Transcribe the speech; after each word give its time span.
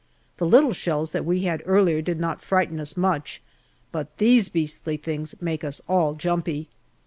The 0.37 0.47
little 0.47 0.73
shells 0.73 1.11
that 1.11 1.25
we 1.25 1.41
had 1.43 1.61
earlier 1.63 2.01
did 2.01 2.19
not 2.19 2.41
frighten 2.41 2.79
us 2.79 2.97
much, 2.97 3.39
but 3.91 4.17
these 4.17 4.49
beastly 4.49 4.97
things 4.97 5.35
make 5.39 5.63
us 5.63 5.79
all 5.87 6.15
jumpy. 6.15 6.69